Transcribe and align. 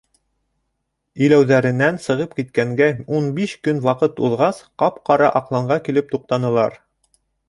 Иләүҙәренән 1.25 1.99
сығып 2.05 2.31
киткәнгә 2.39 2.87
ун 3.17 3.27
биш 3.39 3.53
көн 3.67 3.81
ваҡыт 3.89 4.21
уҙғас, 4.29 4.63
ҡап-ҡара 4.85 5.29
аҡланға 5.41 5.79
килеп 5.89 6.11
туҡтанылар. 6.15 6.79